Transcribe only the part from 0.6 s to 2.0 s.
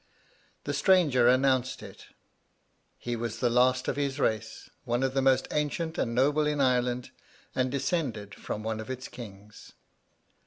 The stranger announced